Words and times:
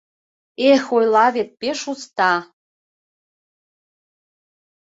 Эх, 0.71 0.83
ойла 0.95 1.25
вет, 1.35 1.49
пеш 1.59 1.79
уста. 1.93 2.31